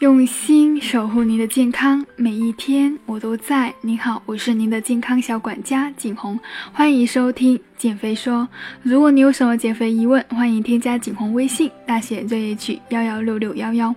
[0.00, 3.72] 用心守护您的健康，每一天我都在。
[3.80, 6.38] 您好，我是您的健康小管家景红，
[6.72, 8.46] 欢迎收听减肥说。
[8.82, 13.94] 如果你有什么减肥疑问，欢迎添加景红微信，大写 ZH 幺幺六六幺幺。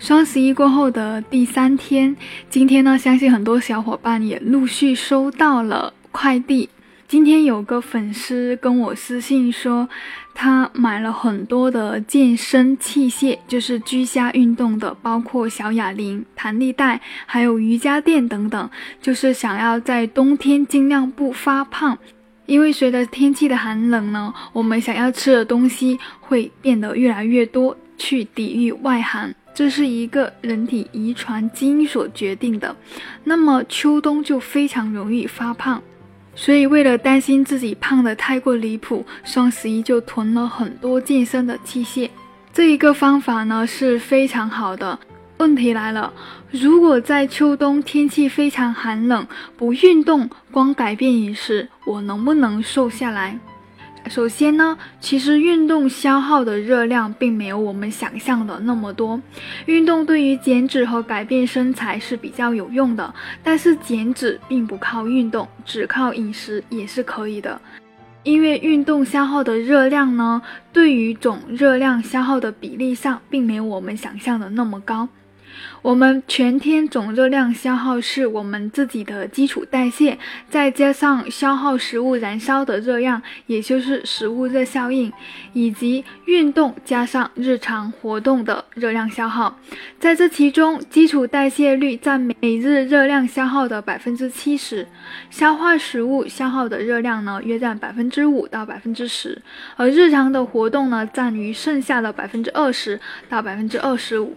[0.00, 2.16] 双十一过后的第三天，
[2.50, 6.68] 今天呢，相信很多小伙伴也陆续收到了快递。
[7.08, 9.88] 今天有个粉丝跟我私信说，
[10.34, 21.96] 他买了很多的健身器械，就是居家运动的，包括小哑铃、弹力带，还有瑜伽垫等等，就是想要在冬天尽量不发胖。
[22.44, 32.76] 因为随着天气的寒冷呢，我们想要吃的东西会变得越来越多，去抵御外寒，这是一个人体遗传基因所决定的。
[33.24, 35.82] 那么秋冬就非常容易发胖。
[36.40, 42.08] 所以，为了担心自己胖得太过离谱，双十一就囤了很多健身的器械。
[42.52, 44.96] 这一个方法呢是非常好的。
[45.38, 46.12] 问题来了，
[46.52, 53.36] 如果在秋冬天气非常寒冷，不运动，光改变饮食，我能不能瘦下来？
[54.08, 59.20] 首先呢，其实运动消耗的热量并没有我们想象的那么多。
[59.66, 67.60] 运动对于减脂和改变身材是比较有用的，但是减脂并不靠运动，只靠饮食也是可以的。
[68.24, 75.08] 因为运动消耗的热量呢，对于总热量消耗的比例上，并没有我们想象的那么高。
[75.82, 80.18] 我们全天总热量消耗是我们自己的基础代谢，
[80.50, 85.12] 再加上消耗食物燃烧的热量，也就是食物热效应，
[85.52, 89.58] 以及运动加上日常活动的热量消耗。
[89.98, 94.86] 在这其中，基础代谢率占每日热量消耗的百分之七十，
[95.30, 99.40] 消化食物消耗的热量呢约占百分之五到百分之十，
[99.76, 104.36] 而日常的活动呢占于剩下的百分之二十到百分之二十五。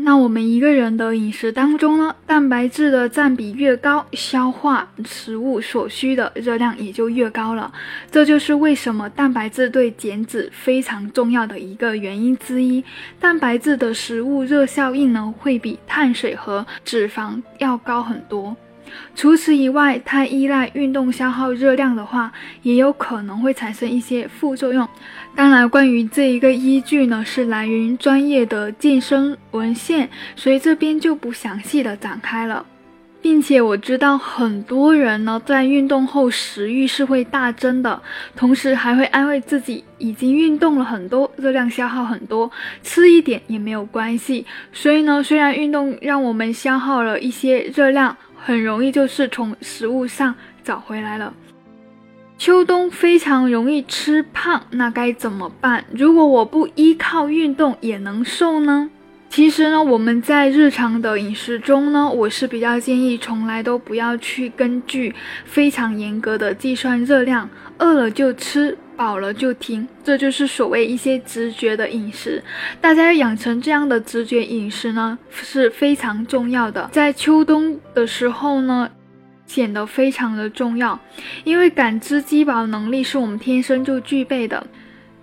[0.00, 7.70] 那我们一个人的饮食当中呢，蛋白质的占比越高，消化食物所需的热量也就越高了。
[8.10, 12.82] 这就是为什么蛋白质对减脂非常重要的一个原因之一。
[13.20, 18.56] 蛋白质的食物热效应呢，会比碳水和脂肪要高很多。
[19.14, 22.32] 除此以外，太依赖运动消耗热量的话，
[22.62, 24.88] 也有可能会产生一些副作用。
[25.34, 32.64] 当然，关于这一个依据呢，是来源于专业的健身文献，所以这边就不详细的展开了。
[33.20, 38.00] 并且我知道很多人呢，在运动后食欲是会大增的，
[38.36, 42.48] 同时还会安慰自己已经运动了很多，热量消耗很多，
[42.84, 44.46] 吃一点也没有关系。
[44.72, 48.16] 所以呢，虽然运动让我们消耗了一些热量。
[48.42, 51.34] 很容易就是从食物上找回来了。
[52.38, 55.84] 秋冬非常容易吃胖，那该怎么办？
[55.92, 58.90] 如果我不依靠运动也能瘦呢？
[59.28, 68.78] 其实呢，我们在日常的饮食中呢，我是比较建议从来都不要去根据非常严格的计算热量，饿了就吃。
[68.98, 72.42] 饱了就停，这就是所谓一些直觉的饮食。
[72.80, 76.90] 大家要养成这样的直觉饮食呢，是非常重要的。
[76.90, 78.90] 在秋冬的时候呢，
[79.46, 80.98] 显得非常的重要，
[81.44, 84.66] 因为感知饥饱能力是我们天生就具备的。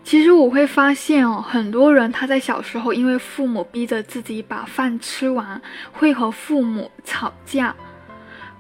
[0.06, 5.62] 其实我会发现哦，很多人他在小时候因为父母逼着自己把饭吃完，
[5.92, 7.76] 会和父母吵架。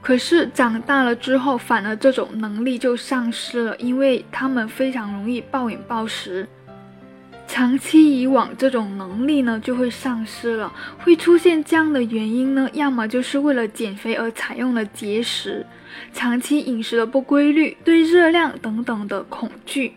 [0.06, 6.48] 可是长大了之后，反而这种能力就丧失了，因为他们非常容易暴饮暴食。
[7.48, 10.72] 长期以往，这种能力呢就会丧失了。
[11.00, 15.66] 会出现这样的原因呢，要么就是为了减肥而采用了节食，
[16.14, 19.94] 长期饮食的不规律，对热量等等的恐惧。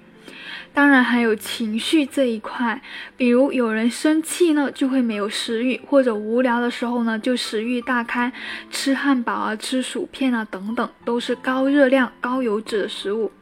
[0.78, 2.81] 当然还有情绪这一块，
[3.16, 8.33] 比如有人生气呢，就会没有食欲，或者无聊的时候呢，就食欲大开，
[8.71, 13.33] 吃汉堡啊，吃薯片啊，等等，都是高热量、高油脂的食物。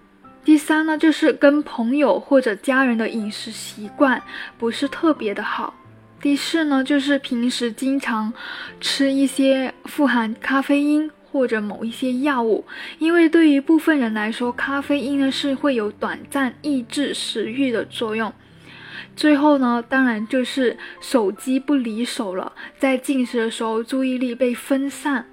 [0.46, 4.22] 第三呢，就是跟朋友或者家人的饮食习惯
[4.56, 5.74] 不是特别的好。
[6.22, 8.32] 第四呢，就是平时经常
[8.80, 11.10] 吃一些富含咖啡因。
[11.36, 12.64] 或者某一些药物，
[12.98, 18.32] 因为对于部分人来说，咖啡因呢是会有短暂抑制食欲的作用。
[19.14, 25.26] 最后呢，当然就是手机不离手了，在进食的时候注意力被分散。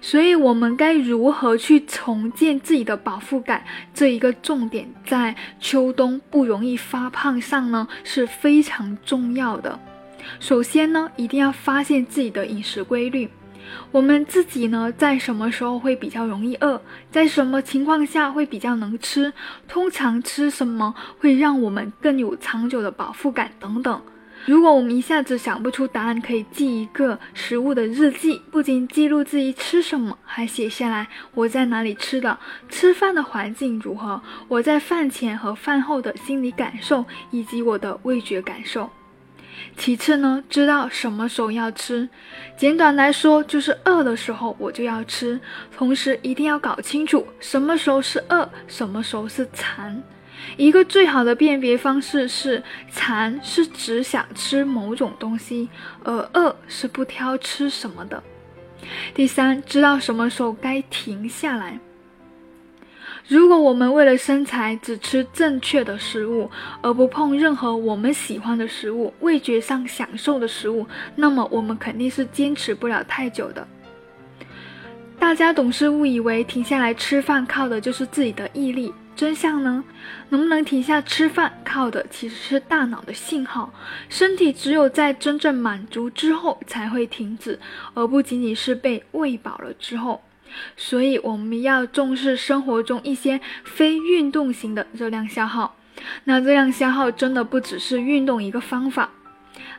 [0.00, 3.62] 所以，我们该如何去重建自己的饱腹感？
[3.92, 9.78] 这一个重点在秋冬不容易发胖上呢是非常重要的。
[10.40, 13.28] 首先呢，一定要发现自己的饮食规律。
[13.90, 16.80] 我们自己呢，在什么时候会比较容易饿？
[17.10, 19.32] 在什么情况下会比较能吃？
[19.66, 23.50] 通常吃什么会让我们更有长久的饱腹感？
[23.58, 24.00] 等等，
[24.46, 32.38] 如果我们一下子想不出答案，可以记一个食物的日记，不仅记录自己吃什么，还写下来我在哪里吃的，
[32.68, 38.90] 吃饭的环境如何，我在饭前和饭后的心理感受，以及我的味觉感受。
[39.76, 42.08] 其次呢，知道什么时候要吃，
[42.56, 45.40] 简短来说就是饿的时候我就要吃，
[45.76, 50.02] 同时一定要搞清楚什么时候是饿，什么时候是馋。
[50.56, 55.68] 一个最好的辨别方式是，馋是只想吃某种东西，
[56.04, 58.22] 而饿是不挑吃什么的。
[59.14, 61.78] 第三，知道什么时候该停下来。
[63.28, 73.68] 如果我们为了身材只吃正确的食物，而不碰任何我们喜欢的食物、味觉上享受的食物，那么我们肯定是坚持不了太久的。
[75.18, 79.84] 大家总是误以为停下来吃饭靠的就是自己的毅力，真相呢？
[80.30, 83.70] 能不能停下吃饭，靠的其实是大脑的信号。
[84.08, 87.60] 身体只有在真正满足之后才会停止，
[87.92, 90.22] 而不仅仅是被喂饱了之后。
[90.76, 95.76] 所以我们要重视生活中一些非运动型的热量消耗。
[96.24, 99.10] 那热量消耗真的不只是运动一个方法，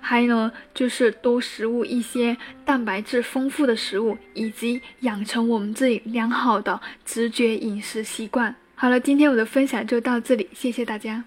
[0.01, 2.35] 还有呢，就是多食物一些
[2.65, 8.53] 蛋白质丰富的食物，以及养成我们自己良好的直觉饮食习惯。
[8.75, 11.23] 好了，今天我的分享就到这里，谢谢大家。